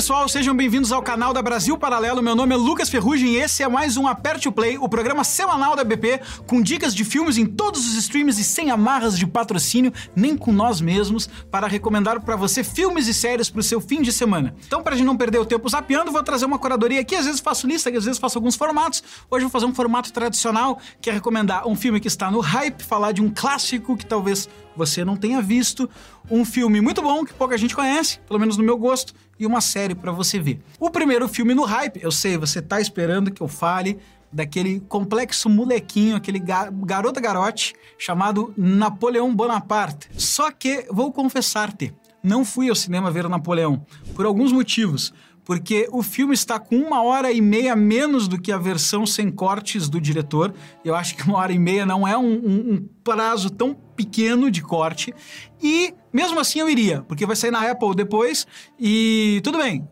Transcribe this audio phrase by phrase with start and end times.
[0.00, 2.22] Pessoal, sejam bem-vindos ao canal da Brasil Paralelo.
[2.22, 5.22] Meu nome é Lucas Ferrugem e esse é mais um Aperte o Play, o programa
[5.24, 9.26] semanal da BP, com dicas de filmes em todos os streams e sem amarras de
[9.26, 13.78] patrocínio, nem com nós mesmos, para recomendar para você filmes e séries para o seu
[13.78, 14.54] fim de semana.
[14.66, 17.14] Então, para a gente não perder o tempo zapeando, vou trazer uma curadoria aqui.
[17.14, 19.02] Às vezes faço lista, às vezes faço alguns formatos.
[19.30, 22.82] Hoje vou fazer um formato tradicional, que é recomendar um filme que está no hype,
[22.82, 25.90] falar de um clássico que talvez você não tenha visto,
[26.30, 29.60] um filme muito bom que pouca gente conhece, pelo menos no meu gosto, e uma
[29.60, 30.60] série para você ver.
[30.78, 33.98] O primeiro filme no hype, eu sei, você tá esperando que eu fale
[34.32, 40.08] daquele complexo molequinho, aquele gar garoto garote chamado Napoleão Bonaparte.
[40.16, 43.84] Só que vou confessar-te, não fui ao cinema ver o Napoleão
[44.14, 45.12] por alguns motivos
[45.50, 49.32] porque o filme está com uma hora e meia menos do que a versão sem
[49.32, 50.54] cortes do diretor.
[50.84, 54.48] Eu acho que uma hora e meia não é um, um, um prazo tão pequeno
[54.48, 55.12] de corte.
[55.60, 58.46] E mesmo assim eu iria, porque vai sair na Apple depois
[58.78, 59.88] e tudo bem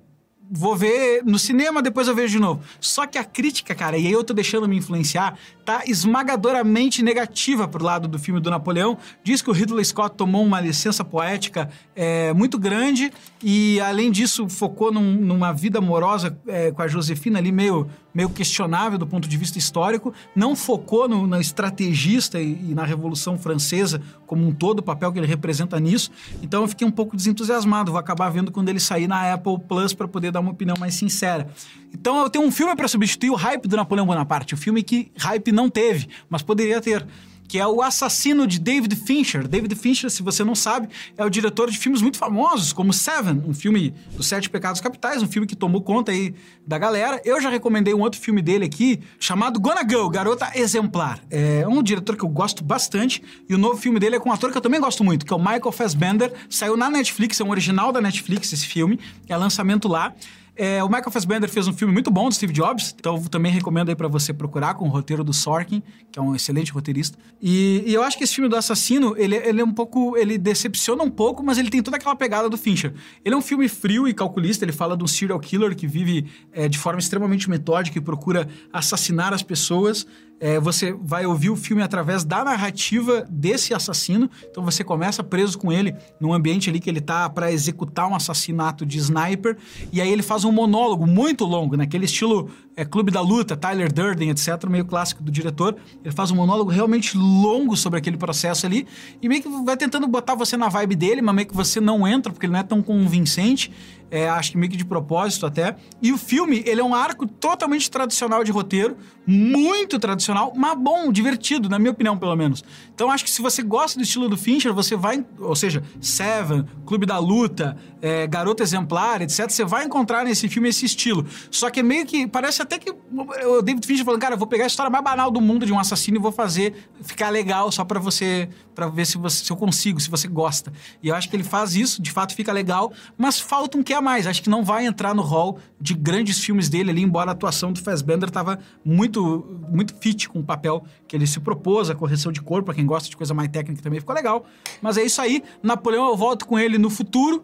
[0.51, 2.63] vou ver no cinema, depois eu vejo de novo.
[2.81, 7.69] Só que a crítica, cara, e aí eu tô deixando me influenciar, tá esmagadoramente negativa
[7.69, 8.97] pro lado do filme do Napoleão.
[9.23, 14.49] Diz que o Ridley Scott tomou uma licença poética é, muito grande e, além disso,
[14.49, 19.29] focou num, numa vida amorosa é, com a Josefina ali meio, meio questionável do ponto
[19.29, 20.13] de vista histórico.
[20.35, 25.13] Não focou no, no estrategista e, e na Revolução Francesa como um todo, o papel
[25.13, 26.11] que ele representa nisso.
[26.43, 27.93] Então eu fiquei um pouco desentusiasmado.
[27.93, 30.95] Vou acabar vendo quando ele sair na Apple Plus para poder dar uma opinião mais
[30.95, 31.47] sincera.
[31.95, 35.13] Então eu tenho um filme para substituir o hype do Napoleão Bonaparte, o filme que
[35.17, 37.07] hype não teve, mas poderia ter
[37.49, 39.49] que é o assassino de David Fincher.
[39.49, 43.43] David Fincher, se você não sabe, é o diretor de filmes muito famosos, como Seven,
[43.47, 46.35] um filme dos Sete Pecados Capitais, um filme que tomou conta aí
[46.67, 47.21] da galera.
[47.25, 51.21] Eu já recomendei um outro filme dele aqui, chamado Gonna Go, Garota Exemplar.
[51.31, 54.33] É um diretor que eu gosto bastante, e o novo filme dele é com um
[54.33, 56.33] ator que eu também gosto muito, que é o Michael Fassbender.
[56.51, 60.15] Saiu na Netflix, é um original da Netflix esse filme, é lançamento lá.
[60.61, 63.91] É, o Michael Fassbender fez um filme muito bom do Steve Jobs, então também recomendo
[63.91, 65.81] aí para você procurar com o roteiro do Sorkin,
[66.11, 67.17] que é um excelente roteirista.
[67.41, 70.37] E, e eu acho que esse filme do assassino, ele, ele é um pouco, ele
[70.37, 72.93] decepciona um pouco, mas ele tem toda aquela pegada do Fincher.
[73.25, 76.27] Ele é um filme frio e calculista, ele fala de um serial killer que vive
[76.53, 80.09] é, de forma extremamente metódica e procura assassinar as pessoas.
[80.41, 84.31] É, você vai ouvir o filme através da narrativa desse assassino.
[84.49, 88.15] Então você começa preso com ele num ambiente ali que ele tá para executar um
[88.15, 89.57] assassinato de sniper.
[89.93, 93.93] E aí ele faz um monólogo muito longo, naquele estilo é, Clube da Luta, Tyler
[93.93, 95.77] Durden, etc., meio clássico do diretor.
[96.05, 98.87] Ele faz um monólogo realmente longo sobre aquele processo ali.
[99.21, 102.07] E meio que vai tentando botar você na vibe dele, mas meio que você não
[102.07, 103.73] entra, porque ele não é tão convincente
[104.11, 105.77] é, acho que meio que de propósito até.
[106.01, 108.97] E o filme, ele é um arco totalmente tradicional de roteiro,
[109.27, 112.65] muito tradicional, mas bom, divertido, na minha opinião, pelo menos.
[112.95, 116.65] Então acho que se você gosta do estilo do Fincher, você vai, ou seja, Seven,
[116.87, 121.27] Clube da Luta, é, Garota Exemplar, etc., você vai encontrar nesse filme esse estilo.
[121.51, 124.47] Só que é meio que, parece até que o David Fincher falando, cara, eu vou
[124.47, 127.73] pegar a história mais banal do mundo de um assassino e vou fazer ficar legal
[127.73, 130.71] só para você, para ver se, você, se eu consigo, se você gosta.
[131.03, 133.95] E eu acho que ele faz isso, de fato fica legal, mas falta um que
[133.95, 134.27] a mais.
[134.27, 137.73] Acho que não vai entrar no hall de grandes filmes dele ali, embora a atuação
[137.73, 142.31] do Fassbender tava muito, muito fit com o papel que ele se propôs, a correção
[142.31, 144.45] de cor, para quem gosta de coisa mais técnica também ficou legal.
[144.83, 145.43] Mas é isso aí.
[145.63, 147.43] Napoleão, eu volto com ele no futuro,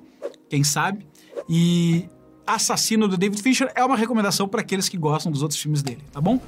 [0.51, 1.07] quem sabe.
[1.49, 2.09] E
[2.47, 6.03] Assassino do David Fincher é uma recomendação para aqueles que gostam dos outros filmes dele,
[6.12, 6.41] tá bom?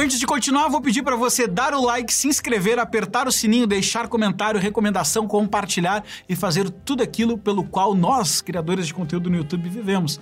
[0.00, 3.66] Antes de continuar, vou pedir para você dar o like, se inscrever, apertar o sininho,
[3.66, 9.36] deixar comentário, recomendação, compartilhar e fazer tudo aquilo pelo qual nós, criadores de conteúdo no
[9.36, 10.20] YouTube, vivemos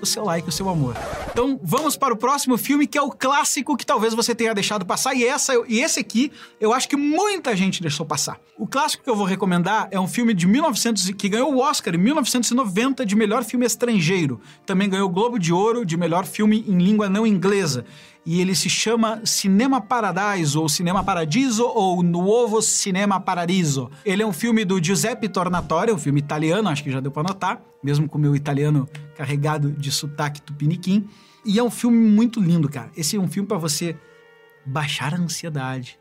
[0.00, 0.94] o seu like, o seu amor.
[1.30, 4.84] Então vamos para o próximo filme, que é o clássico que talvez você tenha deixado
[4.84, 6.30] passar, e, essa, e esse aqui
[6.60, 8.38] eu acho que muita gente deixou passar.
[8.56, 11.94] O clássico que eu vou recomendar é um filme de 1900 que ganhou o Oscar
[11.94, 14.40] em 1990 de melhor filme estrangeiro.
[14.64, 17.84] Também ganhou o Globo de Ouro de melhor filme em língua não inglesa
[18.26, 23.90] e ele se chama Cinema Paradiso, ou Cinema Paradiso, ou Nuovo Cinema Paradiso.
[24.04, 27.22] Ele é um filme do Giuseppe Tornatore, um filme italiano, acho que já deu para
[27.22, 31.06] notar, mesmo com o meu italiano carregado de sotaque tupiniquim.
[31.44, 32.90] E é um filme muito lindo, cara.
[32.96, 33.94] Esse é um filme para você
[34.64, 35.98] baixar a ansiedade,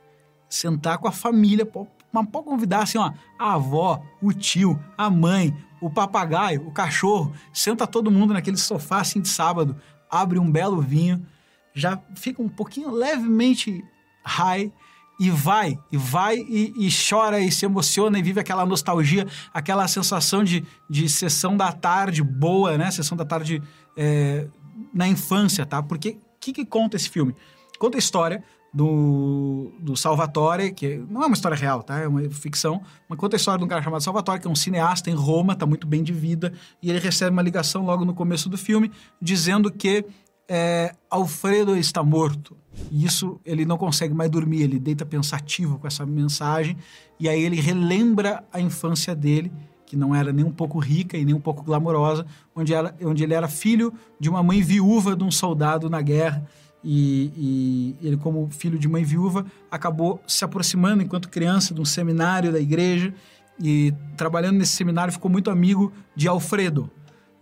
[0.50, 1.70] sentar com a família,
[2.10, 7.34] mas pode convidar assim, ó, a avó, o tio, a mãe, o papagaio, o cachorro,
[7.52, 9.76] senta todo mundo naquele sofá assim de sábado,
[10.10, 11.26] abre um belo vinho
[11.74, 13.84] já fica um pouquinho levemente
[14.24, 14.72] high
[15.20, 19.88] e vai, e vai e, e, chora e se emociona e vive aquela nostalgia, aquela
[19.88, 22.90] sensação de, de sessão da tarde boa, né?
[22.90, 23.62] Sessão da tarde
[23.96, 24.48] é,
[24.94, 25.84] na infância, tá?
[25.84, 27.36] Porque o que, que conta esse filme?
[27.80, 28.44] Conta a história
[28.74, 32.00] do do, Salvatore, que não é uma história real, tá?
[32.00, 34.56] É uma ficção, mas conta a história de um cara chamado Salvatore, que é um
[34.56, 38.14] cineasta em Roma, tá muito bem de vida, e ele recebe uma ligação logo no
[38.14, 38.92] começo do filme,
[39.22, 40.06] dizendo que
[40.48, 42.58] é, Alfredo está morto.
[42.92, 46.78] E isso ele não consegue mais dormir, ele deita pensativo com essa mensagem,
[47.20, 49.52] e aí ele relembra a infância dele,
[49.86, 52.26] que não era nem um pouco rica e nem um pouco glamourosa,
[52.56, 56.48] onde, ela, onde ele era filho de uma mãe viúva de um soldado na guerra,
[56.84, 61.86] e, e, ele, como filho de mãe viúva, acabou se aproximando enquanto criança de um
[61.86, 63.14] seminário da igreja
[63.62, 66.90] e trabalhando nesse seminário ficou muito amigo de Alfredo.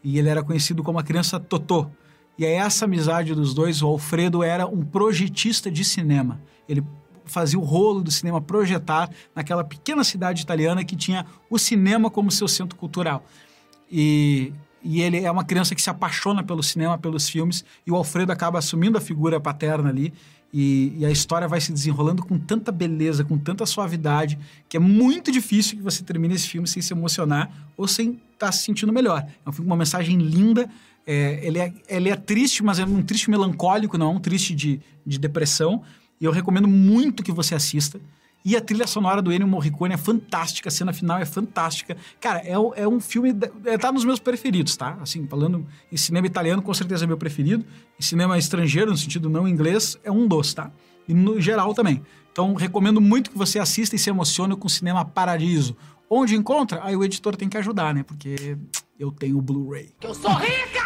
[0.04, 1.90] E ele era conhecido como a criança Totó.
[2.38, 6.42] E é essa amizade dos dois, o Alfredo era um projetista de cinema.
[6.68, 6.84] Ele
[7.26, 12.32] fazia o rolo do cinema projetar naquela pequena cidade italiana que tinha o cinema como
[12.32, 13.24] seu centro cultural.
[13.92, 17.96] E e ele é uma criança que se apaixona pelo cinema, pelos filmes, e o
[17.96, 20.14] Alfredo acaba assumindo a figura paterna ali.
[20.54, 24.38] E, e, a história vai se desenrolando com tanta beleza, com tanta suavidade,
[24.68, 28.48] que é muito difícil que você termine esse filme sem se emocionar ou sem estar
[28.48, 29.26] tá se sentindo melhor.
[29.46, 30.70] É um filme com uma mensagem linda.
[31.06, 34.54] É, ele, é, ele é triste, mas é um triste melancólico, não é um triste
[34.54, 35.82] de, de depressão.
[36.20, 38.00] E eu recomendo muito que você assista.
[38.44, 41.96] E a trilha sonora do Ennio Morricone é fantástica, a cena final é fantástica.
[42.20, 43.36] Cara, é, é um filme.
[43.66, 44.98] É, tá nos meus preferidos, tá?
[45.00, 47.64] Assim, falando em cinema italiano, com certeza é meu preferido.
[48.00, 50.72] Em cinema estrangeiro, no sentido não inglês, é um dos, tá?
[51.08, 52.02] E no geral também.
[52.32, 55.76] Então, recomendo muito que você assista e se emocione com o Cinema Paradiso.
[56.10, 56.80] Onde encontra?
[56.84, 58.04] Aí o editor tem que ajudar, né?
[58.04, 58.58] Porque
[59.00, 59.90] eu tenho o Blu-ray.
[60.02, 60.81] Eu sou rica!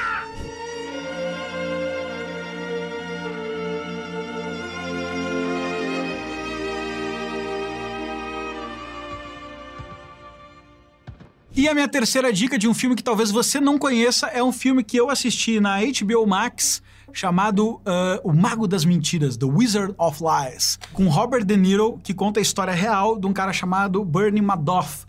[11.66, 14.52] E a minha terceira dica de um filme que talvez você não conheça é um
[14.52, 16.80] filme que eu assisti na HBO Max
[17.12, 17.82] chamado uh,
[18.24, 22.44] O Mago das Mentiras, The Wizard of Lies, com Robert De Niro, que conta a
[22.44, 25.08] história real de um cara chamado Bernie Madoff.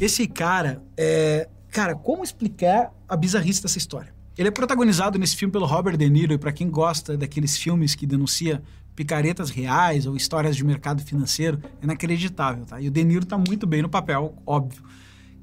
[0.00, 1.46] Esse cara, é...
[1.70, 4.14] cara, como explicar a bizarrice dessa história?
[4.38, 7.94] Ele é protagonizado nesse filme pelo Robert De Niro, e para quem gosta daqueles filmes
[7.94, 8.62] que denuncia
[8.96, 12.80] picaretas reais ou histórias de mercado financeiro, é inacreditável, tá?
[12.80, 14.82] E o De Niro tá muito bem no papel, óbvio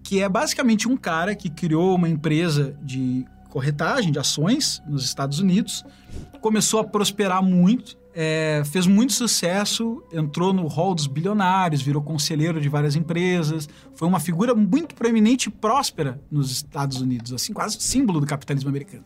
[0.06, 5.40] que é basicamente um cara que criou uma empresa de corretagem de ações nos Estados
[5.40, 5.84] Unidos,
[6.40, 12.62] começou a prosperar muito, é, fez muito sucesso, entrou no hall dos bilionários, virou conselheiro
[12.62, 17.78] de várias empresas, foi uma figura muito proeminente e próspera nos Estados Unidos, assim, quase
[17.80, 19.04] símbolo do capitalismo americano.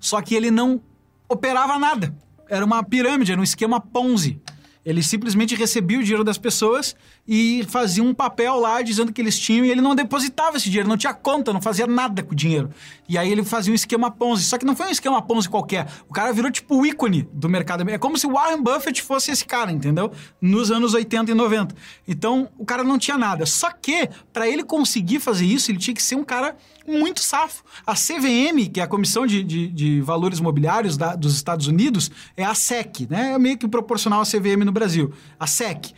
[0.00, 0.80] Só que ele não
[1.28, 2.12] operava nada.
[2.48, 4.42] Era uma pirâmide, era um esquema Ponzi.
[4.84, 6.96] Ele simplesmente recebia o dinheiro das pessoas
[7.26, 10.88] e fazia um papel lá dizendo que eles tinham e ele não depositava esse dinheiro,
[10.88, 12.70] não tinha conta, não fazia nada com o dinheiro.
[13.08, 14.44] E aí ele fazia um esquema Ponzi.
[14.44, 15.86] Só que não foi um esquema Ponzi qualquer.
[16.08, 17.88] O cara virou tipo o ícone do mercado.
[17.88, 20.10] É como se o Warren Buffett fosse esse cara, entendeu?
[20.40, 21.74] Nos anos 80 e 90.
[22.08, 23.46] Então o cara não tinha nada.
[23.46, 26.56] Só que para ele conseguir fazer isso, ele tinha que ser um cara
[26.86, 27.62] muito safo.
[27.86, 32.10] A CVM, que é a Comissão de, de, de Valores Imobiliários da, dos Estados Unidos,
[32.36, 33.32] é a SEC, né?
[33.32, 35.12] É meio que proporcional à CVM no Brasil.
[35.38, 35.92] A SEC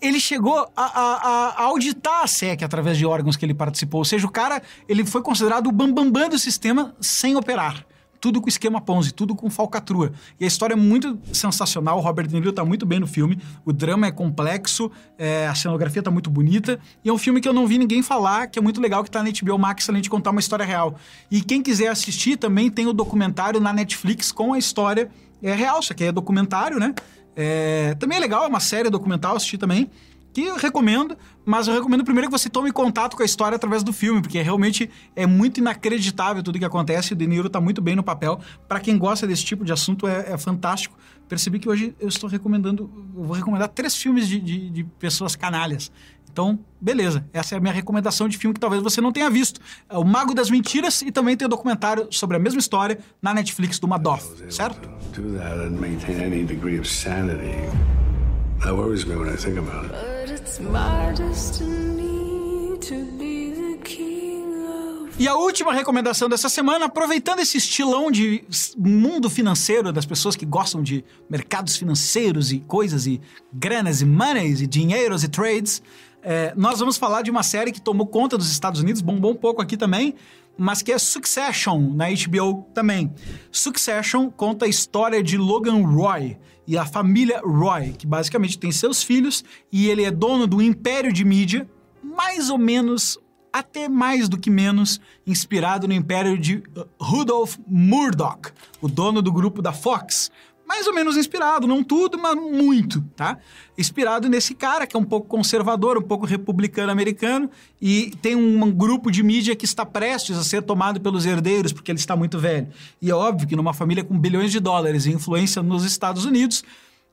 [0.00, 3.98] ele chegou a, a, a, auditar a SEC através de órgãos que ele participou.
[3.98, 7.84] Ou seja, o cara ele foi considerado o bambambam bam, bam do sistema sem operar.
[8.20, 10.12] Tudo com esquema Ponzi, tudo com falcatrua.
[10.40, 13.38] E a história é muito sensacional, o Robert De Niro tá muito bem no filme,
[13.64, 17.48] o drama é complexo, é, a cenografia tá muito bonita, e é um filme que
[17.48, 20.02] eu não vi ninguém falar, que é muito legal, que tá na HBO Max, além
[20.02, 20.96] de contar uma história real.
[21.30, 25.10] E quem quiser assistir, também tem o documentário na Netflix com a história
[25.42, 26.94] é real, isso aqui é documentário, né?
[27.36, 29.88] É, também é legal, é uma série documental, assisti também,
[30.32, 33.82] que eu recomendo, mas eu recomendo primeiro que você tome contato com a história através
[33.82, 37.80] do filme, porque realmente é muito inacreditável tudo que acontece, o De Niro tá muito
[37.80, 38.40] bem no papel.
[38.66, 40.96] Para quem gosta desse tipo de assunto, é, é, fantástico.
[41.28, 45.34] Percebi que hoje eu estou recomendando, eu vou recomendar três filmes de, de, de pessoas
[45.36, 45.90] canalhas.
[46.30, 47.26] Então, beleza.
[47.32, 49.60] Essa é a minha recomendação de filme que talvez você não tenha visto.
[49.88, 52.98] É O Mago das Mentiras e também tem o um documentário sobre a mesma história
[53.20, 54.88] na Netflix do Madoff, certo?
[58.60, 60.17] That worries me when I think about it.
[65.18, 68.44] E a última recomendação dessa semana, aproveitando esse estilão de
[68.76, 73.20] mundo financeiro das pessoas que gostam de mercados financeiros e coisas e
[73.52, 75.82] granas e monies e dinheiros e trades,
[76.22, 79.36] é, nós vamos falar de uma série que tomou conta dos Estados Unidos, bombou um
[79.36, 80.14] pouco aqui também,
[80.58, 83.14] mas que é Succession na HBO também.
[83.50, 86.36] Succession conta a história de Logan Roy
[86.66, 91.12] e a família Roy, que basicamente tem seus filhos e ele é dono do império
[91.12, 91.66] de mídia,
[92.02, 93.18] mais ou menos
[93.52, 99.32] até mais do que menos inspirado no império de uh, Rudolph Murdoch, o dono do
[99.32, 100.30] grupo da Fox,
[100.68, 103.38] mais ou menos inspirado, não tudo, mas muito, tá?
[103.76, 108.70] Inspirado nesse cara que é um pouco conservador, um pouco republicano americano e tem um
[108.70, 112.38] grupo de mídia que está prestes a ser tomado pelos herdeiros porque ele está muito
[112.38, 112.68] velho.
[113.00, 116.62] E é óbvio que numa família com bilhões de dólares e influência nos Estados Unidos,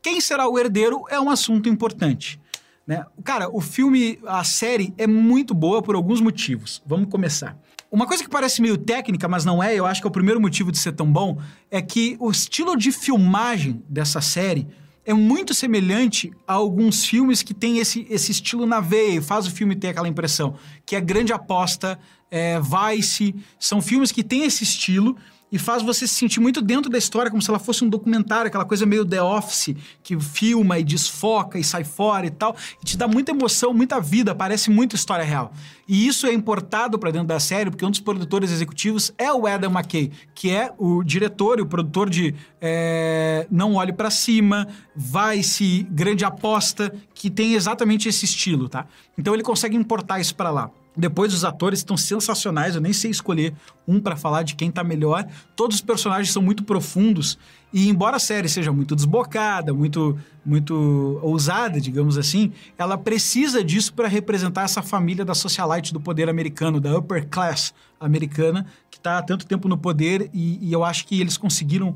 [0.01, 2.38] quem será o herdeiro é um assunto importante.
[2.85, 3.05] Né?
[3.24, 6.83] Cara, o filme, a série é muito boa por alguns motivos.
[6.85, 7.57] Vamos começar.
[7.95, 10.41] Uma coisa que parece meio técnica, mas não é, eu acho que é o primeiro
[10.41, 14.67] motivo de ser tão bom, é que o estilo de filmagem dessa série
[15.05, 19.51] é muito semelhante a alguns filmes que tem esse, esse estilo na veia faz o
[19.51, 21.97] filme ter aquela impressão, que é Grande Aposta,
[22.29, 25.15] é, Vice, são filmes que têm esse estilo
[25.51, 28.47] e faz você se sentir muito dentro da história, como se ela fosse um documentário,
[28.47, 32.85] aquela coisa meio The Office, que filma e desfoca e sai fora e tal, e
[32.85, 35.53] te dá muita emoção, muita vida, parece muito história real.
[35.87, 39.45] E isso é importado para dentro da série, porque um dos produtores executivos é o
[39.45, 44.67] Adam McKay, que é o diretor e o produtor de é, Não Olhe para Cima,
[44.95, 48.87] Vice, Grande Aposta, que tem exatamente esse estilo, tá?
[49.17, 50.71] Então ele consegue importar isso para lá.
[50.95, 53.53] Depois os atores estão sensacionais, eu nem sei escolher
[53.87, 55.27] um para falar de quem tá melhor.
[55.55, 57.37] Todos os personagens são muito profundos
[57.73, 63.91] e embora a série seja muito desbocada, muito muito ousada, digamos assim, ela precisa disso
[63.93, 69.17] para representar essa família da socialite do poder americano, da upper class americana, que está
[69.17, 71.95] há tanto tempo no poder e, e eu acho que eles conseguiram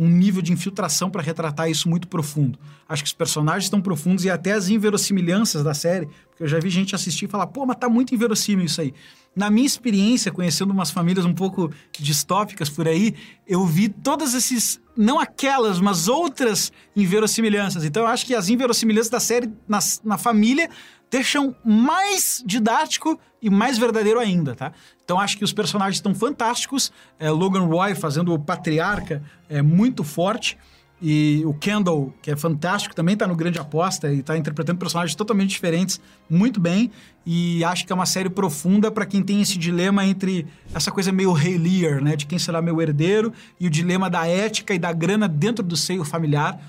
[0.00, 2.58] um nível de infiltração para retratar isso muito profundo.
[2.88, 6.58] Acho que os personagens estão profundos e até as inverossimilhanças da série, porque eu já
[6.58, 8.94] vi gente assistir e falar, pô, mas tá muito inverossímil isso aí.
[9.36, 13.14] Na minha experiência, conhecendo umas famílias um pouco distópicas por aí,
[13.46, 17.84] eu vi todas esses, não aquelas, mas outras inverossimilhanças.
[17.84, 20.70] Então eu acho que as inverossimilhanças da série na, na família
[21.10, 24.72] deixam mais didático e mais verdadeiro ainda, tá?
[25.04, 26.92] Então acho que os personagens estão fantásticos.
[27.18, 30.56] É, Logan Roy fazendo o patriarca é muito forte.
[31.02, 35.14] E o Kendall, que é fantástico, também está no Grande Aposta e está interpretando personagens
[35.14, 35.98] totalmente diferentes
[36.28, 36.90] muito bem.
[37.24, 41.10] E acho que é uma série profunda para quem tem esse dilema entre essa coisa
[41.10, 42.16] meio Rei Lear, né?
[42.16, 45.76] De quem será meu herdeiro, e o dilema da ética e da grana dentro do
[45.76, 46.60] seio familiar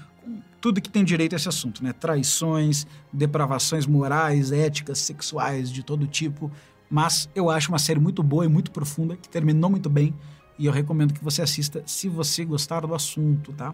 [0.62, 1.92] tudo que tem direito a esse assunto, né?
[1.92, 6.52] Traições, depravações morais, éticas, sexuais, de todo tipo.
[6.88, 10.14] Mas eu acho uma série muito boa e muito profunda, que terminou muito bem.
[10.60, 13.74] E eu recomendo que você assista se você gostar do assunto, tá?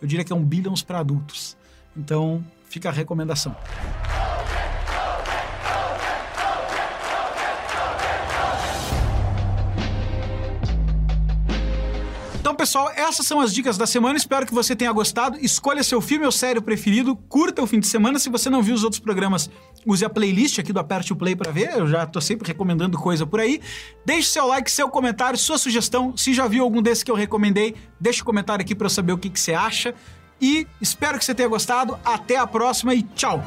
[0.00, 1.56] Eu diria que é um Billions para adultos.
[1.96, 3.56] Então, fica a recomendação.
[12.50, 14.16] Então, pessoal, essas são as dicas da semana.
[14.16, 15.38] Espero que você tenha gostado.
[15.40, 18.18] Escolha seu filme ou série preferido, curta o fim de semana.
[18.18, 19.48] Se você não viu os outros programas,
[19.86, 21.70] use a playlist aqui do Aperte o Play para ver.
[21.76, 23.60] Eu já tô sempre recomendando coisa por aí.
[24.04, 26.16] Deixe seu like, seu comentário, sua sugestão.
[26.16, 29.12] Se já viu algum desses que eu recomendei, deixe um comentário aqui para eu saber
[29.12, 29.94] o que, que você acha.
[30.40, 31.96] E espero que você tenha gostado.
[32.04, 33.44] Até a próxima e tchau!